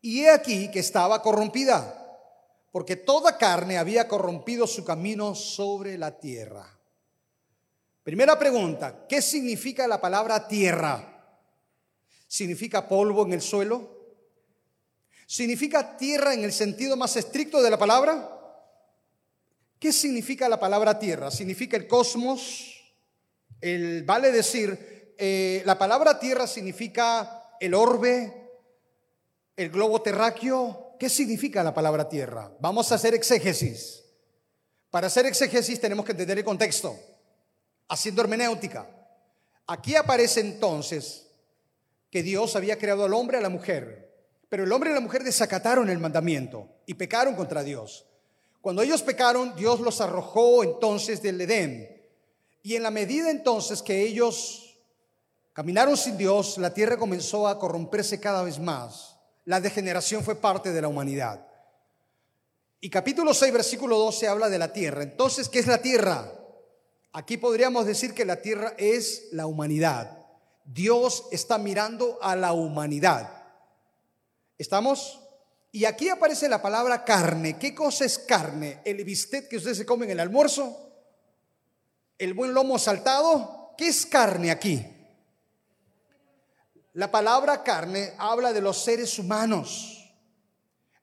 [0.00, 1.94] Y he aquí que estaba corrompida,
[2.72, 6.80] porque toda carne había corrompido su camino sobre la tierra.
[8.02, 11.30] Primera pregunta, ¿qué significa la palabra tierra?
[12.26, 13.97] ¿Significa polvo en el suelo?
[15.30, 18.34] ¿Significa tierra en el sentido más estricto de la palabra?
[19.78, 21.30] ¿Qué significa la palabra tierra?
[21.30, 22.74] Significa el cosmos.
[23.60, 28.52] El, vale decir, eh, la palabra tierra significa el orbe,
[29.54, 30.96] el globo terráqueo.
[30.98, 32.50] ¿Qué significa la palabra tierra?
[32.58, 34.02] Vamos a hacer exégesis.
[34.88, 36.98] Para hacer exégesis tenemos que entender el contexto,
[37.86, 38.88] haciendo hermenéutica.
[39.66, 41.26] Aquí aparece entonces
[42.10, 44.07] que Dios había creado al hombre y a la mujer,
[44.48, 48.06] pero el hombre y la mujer desacataron el mandamiento y pecaron contra Dios.
[48.60, 51.98] Cuando ellos pecaron, Dios los arrojó entonces del Edén.
[52.62, 54.78] Y en la medida entonces que ellos
[55.52, 59.16] caminaron sin Dios, la tierra comenzó a corromperse cada vez más.
[59.44, 61.46] La degeneración fue parte de la humanidad.
[62.80, 65.02] Y capítulo 6, versículo 12 habla de la tierra.
[65.02, 66.32] Entonces, ¿qué es la tierra?
[67.12, 70.26] Aquí podríamos decir que la tierra es la humanidad.
[70.64, 73.37] Dios está mirando a la humanidad.
[74.58, 75.20] ¿Estamos?
[75.70, 77.58] Y aquí aparece la palabra carne.
[77.58, 78.80] ¿Qué cosa es carne?
[78.84, 80.76] ¿El bistec que ustedes se comen en el almuerzo?
[82.18, 83.74] ¿El buen lomo saltado?
[83.78, 84.84] ¿Qué es carne aquí?
[86.94, 89.94] La palabra carne habla de los seres humanos.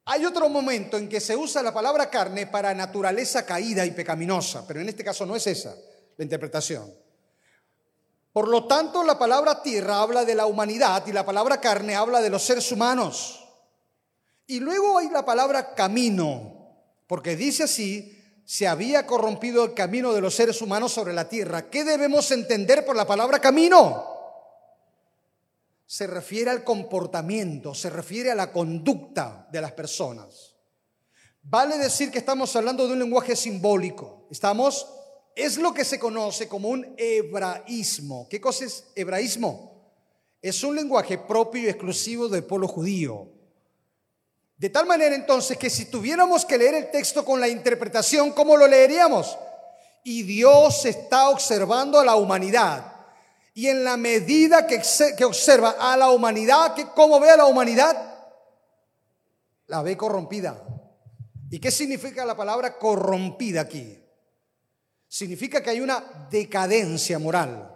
[0.06, 4.68] Hay otro momento en que se usa la palabra carne para naturaleza caída y pecaminosa,
[4.68, 5.74] pero en este caso no es esa
[6.18, 6.94] la interpretación.
[8.34, 12.22] Por lo tanto, la palabra tierra habla de la humanidad y la palabra carne habla
[12.22, 13.45] de los seres humanos.
[14.48, 16.76] Y luego hay la palabra camino,
[17.08, 21.70] porque dice así, se había corrompido el camino de los seres humanos sobre la tierra.
[21.70, 24.06] ¿Qué debemos entender por la palabra camino?
[25.88, 30.56] Se refiere al comportamiento, se refiere a la conducta de las personas.
[31.42, 34.28] Vale decir que estamos hablando de un lenguaje simbólico.
[34.32, 34.88] Estamos,
[35.36, 38.28] es lo que se conoce como un hebraísmo.
[38.30, 39.92] ¿Qué cosa es hebraísmo?
[40.42, 43.35] Es un lenguaje propio y exclusivo del pueblo judío.
[44.58, 48.56] De tal manera entonces que si tuviéramos que leer el texto con la interpretación, ¿cómo
[48.56, 49.38] lo leeríamos?
[50.04, 52.94] Y Dios está observando a la humanidad.
[53.54, 54.82] Y en la medida que,
[55.18, 58.16] que observa a la humanidad, ¿cómo ve a la humanidad?
[59.68, 60.62] La ve corrompida.
[61.50, 64.02] ¿Y qué significa la palabra corrompida aquí?
[65.08, 67.72] Significa que hay una decadencia moral.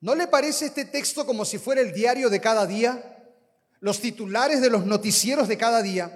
[0.00, 3.15] ¿No le parece este texto como si fuera el diario de cada día?
[3.86, 6.10] Los titulares de los noticieros de cada día,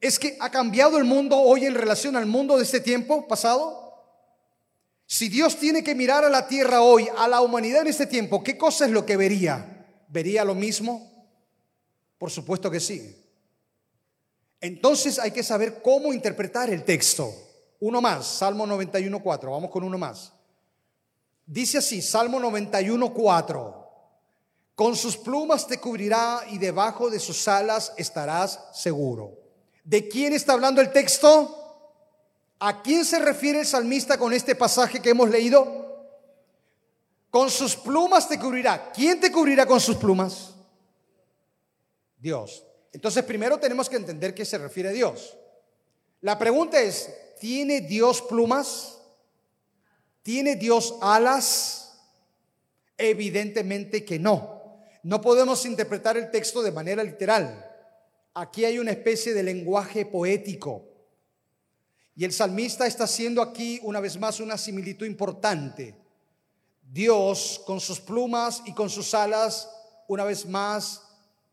[0.00, 3.92] es que ha cambiado el mundo hoy en relación al mundo de este tiempo pasado.
[5.04, 8.42] Si Dios tiene que mirar a la tierra hoy, a la humanidad en este tiempo,
[8.42, 9.86] ¿qué cosa es lo que vería?
[10.08, 11.26] ¿Vería lo mismo?
[12.16, 13.14] Por supuesto que sí.
[14.58, 17.30] Entonces hay que saber cómo interpretar el texto.
[17.80, 20.32] Uno más, Salmo 91.4, vamos con uno más.
[21.44, 23.79] Dice así, Salmo 91.4,
[24.80, 29.38] con sus plumas te cubrirá y debajo de sus alas estarás seguro.
[29.84, 32.00] ¿De quién está hablando el texto?
[32.58, 36.08] ¿A quién se refiere el salmista con este pasaje que hemos leído?
[37.28, 38.90] Con sus plumas te cubrirá.
[38.90, 40.54] ¿Quién te cubrirá con sus plumas?
[42.16, 42.64] Dios.
[42.94, 45.36] Entonces primero tenemos que entender qué se refiere a Dios.
[46.22, 48.96] La pregunta es, ¿tiene Dios plumas?
[50.22, 52.00] ¿Tiene Dios alas?
[52.96, 54.59] Evidentemente que no.
[55.02, 57.66] No podemos interpretar el texto de manera literal.
[58.34, 60.84] Aquí hay una especie de lenguaje poético.
[62.14, 65.96] Y el salmista está haciendo aquí una vez más una similitud importante.
[66.82, 69.70] Dios con sus plumas y con sus alas,
[70.08, 71.02] una vez más,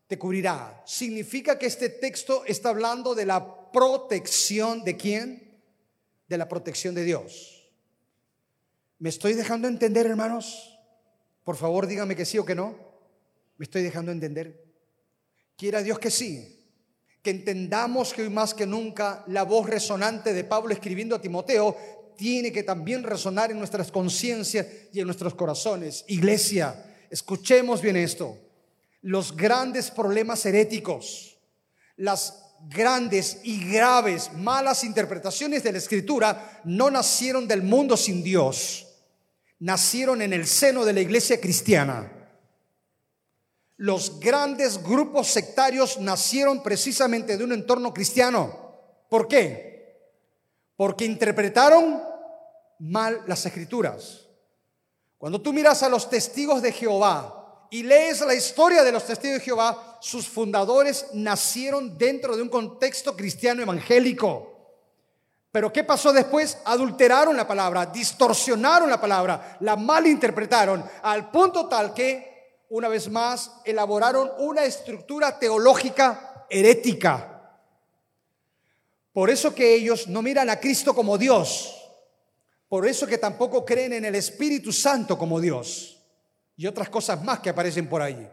[0.08, 0.82] te cubrirá.
[0.84, 5.62] Significa que este texto está hablando de la protección de quién?
[6.28, 7.70] De la protección de Dios.
[8.98, 10.76] ¿Me estoy dejando entender, hermanos?
[11.44, 12.87] Por favor, dígame que sí o que no.
[13.58, 14.64] ¿Me estoy dejando entender?
[15.56, 16.54] Quiera Dios que sí
[17.22, 21.76] que entendamos que hoy más que nunca la voz resonante de Pablo escribiendo a Timoteo
[22.16, 26.04] tiene que también resonar en nuestras conciencias y en nuestros corazones.
[26.08, 28.36] Iglesia, escuchemos bien esto.
[29.02, 31.38] Los grandes problemas heréticos,
[31.96, 38.86] las grandes y graves malas interpretaciones de la escritura no nacieron del mundo sin Dios,
[39.60, 42.17] nacieron en el seno de la iglesia cristiana.
[43.78, 48.74] Los grandes grupos sectarios nacieron precisamente de un entorno cristiano.
[49.08, 50.18] ¿Por qué?
[50.76, 52.02] Porque interpretaron
[52.80, 54.26] mal las escrituras.
[55.16, 59.38] Cuando tú miras a los testigos de Jehová y lees la historia de los testigos
[59.38, 64.56] de Jehová, sus fundadores nacieron dentro de un contexto cristiano evangélico.
[65.52, 66.58] Pero ¿qué pasó después?
[66.64, 72.27] Adulteraron la palabra, distorsionaron la palabra, la malinterpretaron, al punto tal que
[72.70, 77.38] una vez más, elaboraron una estructura teológica herética.
[79.12, 81.74] Por eso que ellos no miran a Cristo como Dios.
[82.68, 85.98] Por eso que tampoco creen en el Espíritu Santo como Dios.
[86.56, 88.28] Y otras cosas más que aparecen por ahí.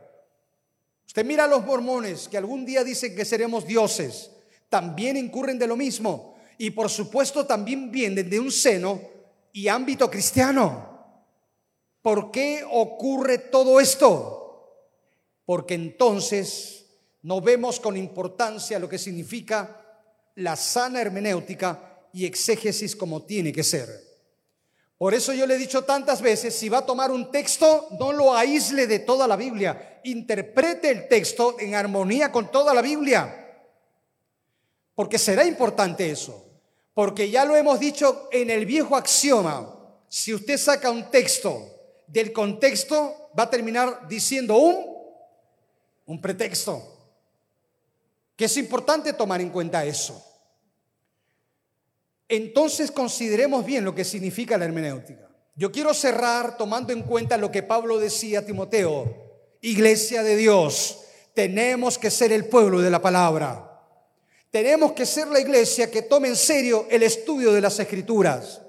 [1.07, 4.31] Usted mira a los mormones que algún día dicen que seremos dioses.
[4.69, 6.35] También incurren de lo mismo.
[6.57, 8.99] Y por supuesto también vienen de un seno
[9.53, 10.94] y ámbito cristiano.
[12.05, 14.77] ¿Por qué ocurre todo esto?
[15.43, 16.85] Porque entonces
[17.23, 19.81] no vemos con importancia lo que significa
[20.35, 23.89] la sana hermenéutica y exégesis como tiene que ser.
[24.99, 28.13] Por eso yo le he dicho tantas veces, si va a tomar un texto, no
[28.13, 33.65] lo aísle de toda la Biblia, interprete el texto en armonía con toda la Biblia,
[34.93, 36.45] porque será importante eso,
[36.93, 39.75] porque ya lo hemos dicho en el viejo axioma,
[40.07, 41.71] si usted saca un texto
[42.07, 44.85] del contexto va a terminar diciendo un,
[46.05, 46.91] un pretexto.
[48.35, 50.23] Que es importante tomar en cuenta eso.
[52.27, 55.29] Entonces consideremos bien lo que significa la hermenéutica.
[55.55, 59.23] Yo quiero cerrar tomando en cuenta lo que Pablo decía a Timoteo.
[59.61, 63.71] Iglesia de Dios, tenemos que ser el pueblo de la palabra.
[64.51, 68.61] Tenemos que ser la iglesia que tome en serio el estudio de las escrituras.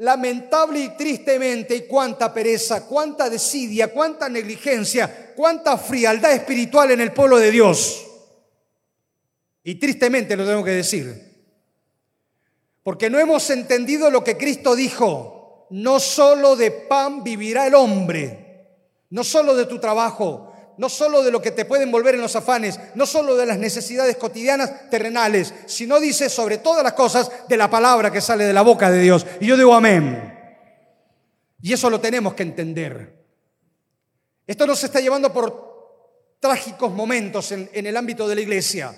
[0.00, 7.12] Lamentable y tristemente, y cuánta pereza, cuánta desidia, cuánta negligencia, cuánta frialdad espiritual en el
[7.12, 8.06] pueblo de Dios.
[9.62, 11.30] Y tristemente lo tengo que decir.
[12.82, 15.66] Porque no hemos entendido lo que Cristo dijo.
[15.68, 18.68] No solo de pan vivirá el hombre,
[19.10, 20.49] no solo de tu trabajo,
[20.80, 23.58] no solo de lo que te puede envolver en los afanes, no solo de las
[23.58, 28.54] necesidades cotidianas terrenales, sino dice sobre todas las cosas de la palabra que sale de
[28.54, 29.26] la boca de Dios.
[29.40, 30.38] Y yo digo amén.
[31.60, 33.14] Y eso lo tenemos que entender.
[34.46, 38.94] Esto nos está llevando por trágicos momentos en, en el ámbito de la iglesia.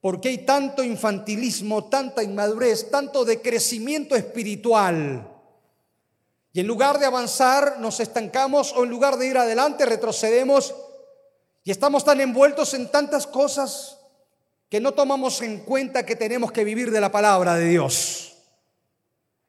[0.00, 5.31] Porque hay tanto infantilismo, tanta inmadurez, tanto decrecimiento espiritual
[6.52, 10.74] y en lugar de avanzar, nos estancamos o en lugar de ir adelante, retrocedemos
[11.64, 13.98] y estamos tan envueltos en tantas cosas
[14.68, 18.34] que no tomamos en cuenta que tenemos que vivir de la palabra de Dios.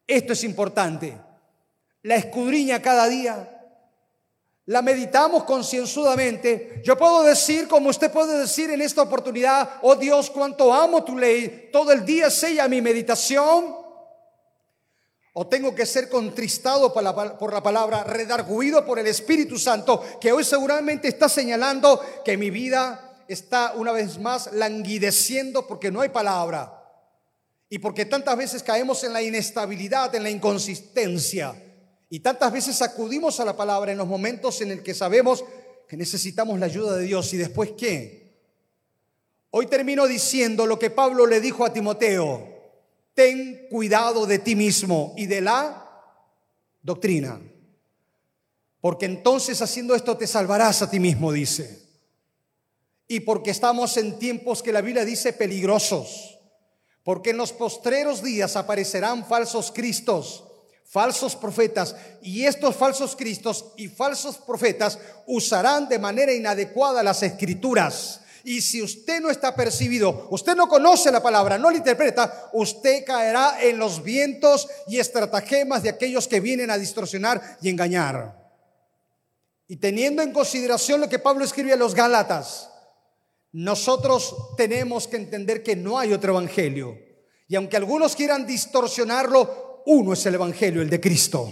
[0.07, 1.17] Esto es importante.
[2.03, 3.49] La escudriña cada día,
[4.65, 6.81] la meditamos concienzudamente.
[6.85, 11.17] Yo puedo decir, como usted puede decir en esta oportunidad, oh Dios, cuánto amo tu
[11.17, 13.82] ley, todo el día sella mi meditación.
[15.33, 20.01] O tengo que ser contristado por la, por la palabra, redarguido por el Espíritu Santo,
[20.21, 26.01] que hoy seguramente está señalando que mi vida está una vez más languideciendo porque no
[26.01, 26.79] hay palabra.
[27.67, 31.55] Y porque tantas veces caemos en la inestabilidad, en la inconsistencia.
[32.09, 35.43] Y tantas veces acudimos a la palabra en los momentos en el que sabemos
[35.87, 37.33] que necesitamos la ayuda de Dios.
[37.33, 38.37] ¿Y después qué?
[39.49, 42.52] Hoy termino diciendo lo que Pablo le dijo a Timoteo
[43.13, 45.83] ten cuidado de ti mismo y de la
[46.81, 47.39] doctrina.
[48.81, 51.83] Porque entonces haciendo esto te salvarás a ti mismo, dice.
[53.07, 56.39] Y porque estamos en tiempos que la Biblia dice peligrosos.
[57.03, 60.43] Porque en los postreros días aparecerán falsos cristos,
[60.85, 61.95] falsos profetas.
[62.21, 68.81] Y estos falsos cristos y falsos profetas usarán de manera inadecuada las escrituras y si
[68.81, 73.77] usted no está percibido, usted no conoce la palabra, no la interpreta, usted caerá en
[73.77, 78.37] los vientos y estratagemas de aquellos que vienen a distorsionar y engañar.
[79.67, 82.69] Y teniendo en consideración lo que Pablo escribe a los Gálatas,
[83.53, 86.97] nosotros tenemos que entender que no hay otro evangelio.
[87.47, 91.49] Y aunque algunos quieran distorsionarlo, uno es el evangelio, el de Cristo.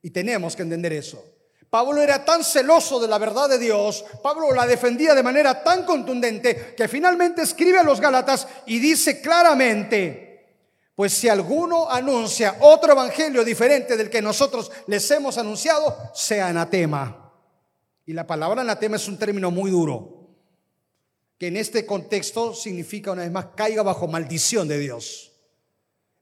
[0.00, 1.22] Y tenemos que entender eso.
[1.70, 5.84] Pablo era tan celoso de la verdad de Dios, Pablo la defendía de manera tan
[5.84, 10.30] contundente que finalmente escribe a los Gálatas y dice claramente,
[10.96, 17.32] pues si alguno anuncia otro evangelio diferente del que nosotros les hemos anunciado, sea anatema.
[18.04, 20.28] Y la palabra anatema es un término muy duro,
[21.38, 25.32] que en este contexto significa una vez más caiga bajo maldición de Dios.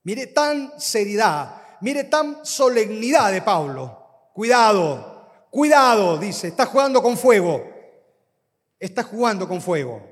[0.03, 4.30] Mire tan seriedad, mire tan solemnidad de Pablo.
[4.34, 5.17] Cuidado,
[5.51, 7.64] Cuidado, dice, está jugando con fuego.
[8.78, 10.03] Está jugando con fuego.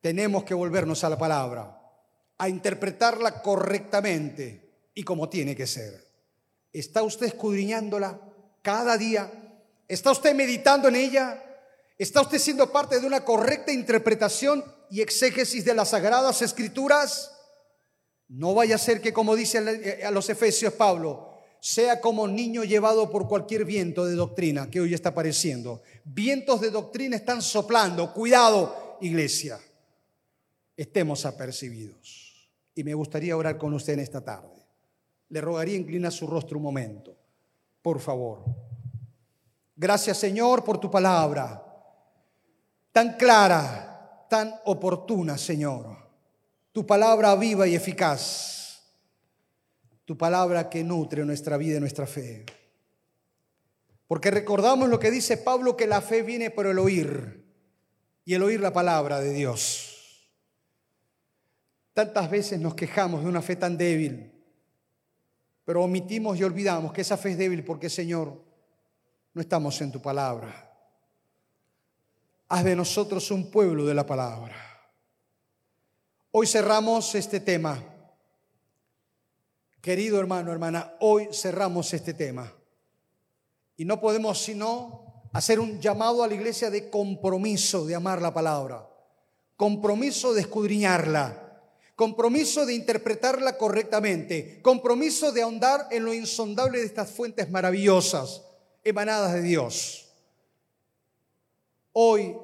[0.00, 1.80] Tenemos que volvernos a la palabra,
[2.38, 6.04] a interpretarla correctamente y como tiene que ser.
[6.72, 8.20] ¿Está usted escudriñándola
[8.62, 9.30] cada día?
[9.88, 11.42] ¿Está usted meditando en ella?
[11.98, 17.32] ¿Está usted siendo parte de una correcta interpretación y exégesis de las sagradas escrituras?
[18.28, 19.58] No vaya a ser que, como dice
[20.04, 21.31] a los Efesios Pablo,
[21.62, 25.80] sea como niño llevado por cualquier viento de doctrina que hoy está apareciendo.
[26.04, 28.12] Vientos de doctrina están soplando.
[28.12, 29.60] Cuidado, iglesia.
[30.76, 32.50] Estemos apercibidos.
[32.74, 34.66] Y me gustaría orar con usted en esta tarde.
[35.28, 37.16] Le rogaría inclinar su rostro un momento.
[37.80, 38.44] Por favor.
[39.76, 41.64] Gracias, Señor, por tu palabra.
[42.90, 45.96] Tan clara, tan oportuna, Señor.
[46.72, 48.61] Tu palabra viva y eficaz
[50.12, 52.44] tu palabra que nutre nuestra vida y nuestra fe.
[54.06, 57.46] Porque recordamos lo que dice Pablo, que la fe viene por el oír
[58.26, 60.28] y el oír la palabra de Dios.
[61.94, 64.30] Tantas veces nos quejamos de una fe tan débil,
[65.64, 68.38] pero omitimos y olvidamos que esa fe es débil porque, Señor,
[69.32, 70.76] no estamos en tu palabra.
[72.48, 74.56] Haz de nosotros un pueblo de la palabra.
[76.32, 77.91] Hoy cerramos este tema
[79.82, 82.54] Querido hermano, hermana, hoy cerramos este tema.
[83.76, 88.32] Y no podemos sino hacer un llamado a la iglesia de compromiso de amar la
[88.32, 88.88] palabra,
[89.56, 91.60] compromiso de escudriñarla,
[91.96, 98.40] compromiso de interpretarla correctamente, compromiso de ahondar en lo insondable de estas fuentes maravillosas
[98.84, 100.12] emanadas de Dios.
[101.92, 102.36] Hoy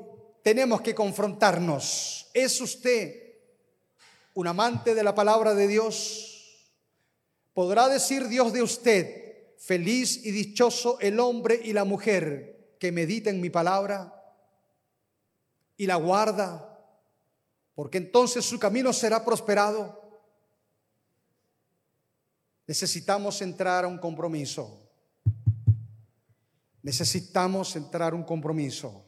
[0.42, 2.30] tenemos que confrontarnos.
[2.34, 3.36] ¿Es usted
[4.34, 6.27] un amante de la palabra de Dios?
[7.58, 13.30] Podrá decir Dios de usted, feliz y dichoso el hombre y la mujer que medita
[13.30, 14.14] en mi palabra
[15.76, 16.80] y la guarda,
[17.74, 20.20] porque entonces su camino será prosperado.
[22.64, 24.88] Necesitamos entrar a un compromiso.
[26.80, 29.04] Necesitamos entrar a un compromiso.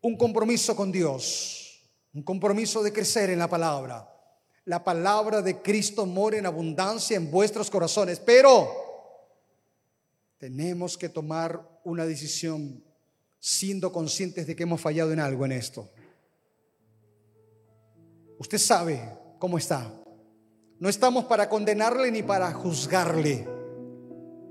[0.00, 1.80] Un compromiso con Dios.
[2.12, 4.13] Un compromiso de crecer en la palabra
[4.64, 8.70] la palabra de Cristo mora en abundancia en vuestros corazones, pero
[10.38, 12.82] tenemos que tomar una decisión
[13.38, 15.90] siendo conscientes de que hemos fallado en algo en esto.
[18.38, 19.00] Usted sabe
[19.38, 19.92] cómo está.
[20.78, 23.46] No estamos para condenarle ni para juzgarle.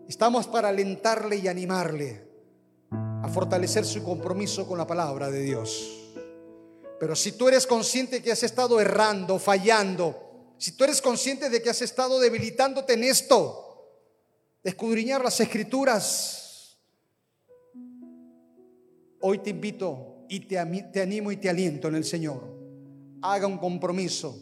[0.08, 2.28] Estamos para alentarle y animarle
[2.92, 6.03] a fortalecer su compromiso con la palabra de Dios.
[7.04, 11.62] Pero si tú eres consciente que has estado errando, fallando, si tú eres consciente de
[11.62, 14.00] que has estado debilitándote en esto,
[14.64, 16.80] de escudriñar las escrituras,
[19.20, 20.56] hoy te invito y te,
[20.94, 22.42] te animo y te aliento en el Señor.
[23.22, 24.38] Haga un compromiso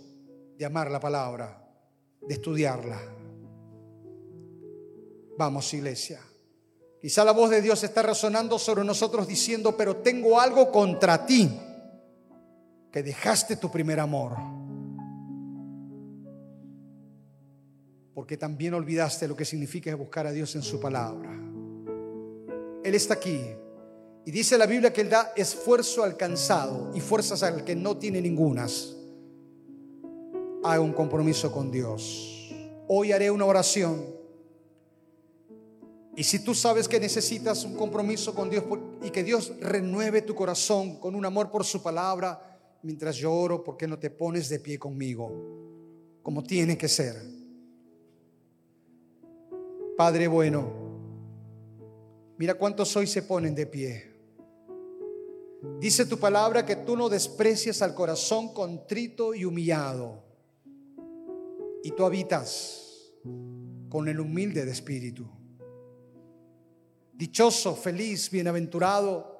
[0.56, 1.68] de amar la palabra,
[2.22, 3.02] de estudiarla.
[5.36, 6.22] Vamos, iglesia.
[7.02, 11.50] Quizá la voz de Dios está resonando sobre nosotros diciendo, pero tengo algo contra ti,
[12.92, 14.38] que dejaste tu primer amor.
[18.14, 21.32] Porque también olvidaste lo que significa buscar a Dios en su palabra.
[22.84, 23.40] Él está aquí.
[24.26, 28.22] Y dice la Biblia que Él da esfuerzo alcanzado y fuerzas al que no tiene
[28.22, 28.96] ningunas.
[30.64, 32.54] Haga un compromiso con Dios.
[32.88, 34.22] Hoy haré una oración
[36.16, 38.64] y si tú sabes que necesitas un compromiso con Dios
[39.02, 42.51] y que Dios renueve tu corazón con un amor por su palabra,
[42.84, 45.32] mientras yo oro, ¿por qué no te pones de pie conmigo?
[46.22, 47.16] Como tiene que ser.
[49.98, 50.72] Padre bueno,
[52.38, 54.12] mira cuántos hoy se ponen de pie.
[55.80, 60.24] Dice tu palabra que tú no desprecias al corazón contrito y humillado.
[61.84, 63.12] Y tú habitas
[63.90, 65.30] con el humilde de espíritu.
[67.14, 69.31] Dichoso, feliz, bienaventurado.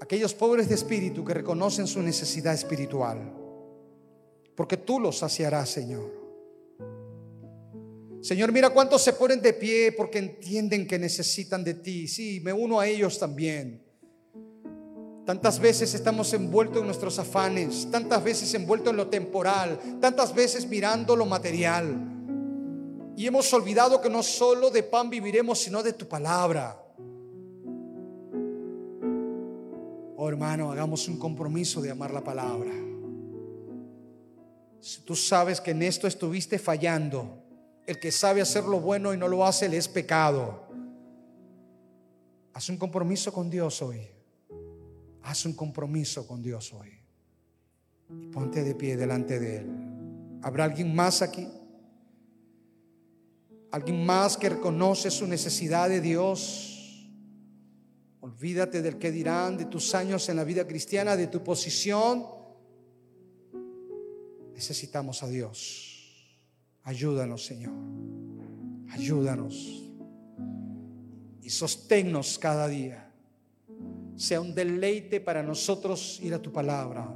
[0.00, 3.32] Aquellos pobres de espíritu que reconocen su necesidad espiritual.
[4.56, 6.10] Porque tú los saciarás, Señor.
[8.22, 12.06] Señor, mira cuántos se ponen de pie porque entienden que necesitan de ti.
[12.06, 13.82] Sí, me uno a ellos también.
[15.24, 20.66] Tantas veces estamos envueltos en nuestros afanes, tantas veces envueltos en lo temporal, tantas veces
[20.66, 21.94] mirando lo material.
[23.16, 26.82] Y hemos olvidado que no solo de pan viviremos, sino de tu palabra.
[30.22, 32.70] Oh hermano, hagamos un compromiso de amar la palabra.
[34.78, 37.42] Si tú sabes que en esto estuviste fallando,
[37.86, 40.68] el que sabe hacer lo bueno y no lo hace le es pecado.
[42.52, 44.06] Haz un compromiso con Dios hoy.
[45.22, 46.90] Haz un compromiso con Dios hoy.
[48.10, 49.66] Y ponte de pie delante de Él.
[50.42, 51.48] ¿Habrá alguien más aquí?
[53.70, 56.69] Alguien más que reconoce su necesidad de Dios.
[58.20, 62.26] Olvídate del que dirán, de tus años en la vida cristiana, de tu posición.
[64.52, 65.90] Necesitamos a Dios.
[66.82, 67.72] Ayúdanos, Señor.
[68.90, 69.84] Ayúdanos.
[71.40, 73.10] Y sosténnos cada día.
[74.16, 77.08] Sea un deleite para nosotros ir a tu palabra.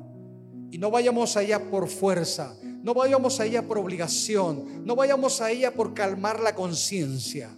[0.70, 5.50] Y no vayamos allá por fuerza, no vayamos a ella por obligación, no vayamos a
[5.50, 7.50] ella por calmar la conciencia.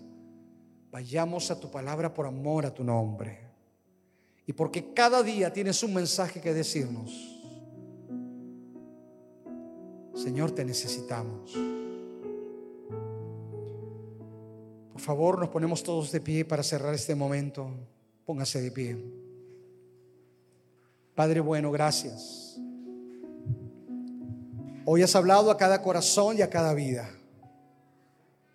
[0.91, 3.39] Vayamos a tu palabra por amor a tu nombre.
[4.47, 7.11] Y porque cada día tienes un mensaje que decirnos.
[10.14, 11.53] Señor, te necesitamos.
[14.93, 17.68] Por favor, nos ponemos todos de pie para cerrar este momento.
[18.24, 18.97] Póngase de pie.
[21.14, 22.59] Padre bueno, gracias.
[24.84, 27.11] Hoy has hablado a cada corazón y a cada vida.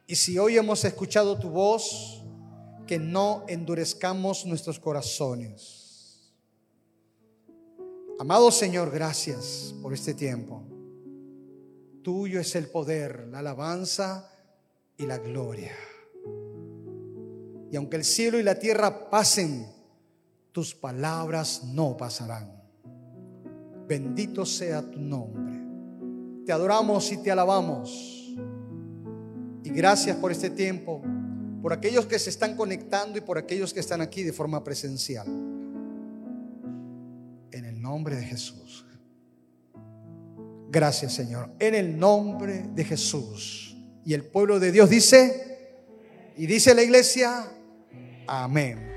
[0.07, 2.20] Y si hoy hemos escuchado tu voz,
[2.91, 6.29] que no endurezcamos nuestros corazones.
[8.19, 10.61] Amado Señor, gracias por este tiempo.
[12.01, 14.29] Tuyo es el poder, la alabanza
[14.97, 15.71] y la gloria.
[17.71, 19.65] Y aunque el cielo y la tierra pasen,
[20.51, 22.61] tus palabras no pasarán.
[23.87, 26.45] Bendito sea tu nombre.
[26.45, 28.35] Te adoramos y te alabamos.
[29.63, 31.01] Y gracias por este tiempo,
[31.61, 35.27] por aquellos que se están conectando y por aquellos que están aquí de forma presencial.
[37.51, 38.85] En el nombre de Jesús.
[40.69, 41.51] Gracias Señor.
[41.59, 43.77] En el nombre de Jesús.
[44.03, 45.51] Y el pueblo de Dios dice,
[46.35, 47.51] y dice la iglesia,
[48.25, 48.90] amén.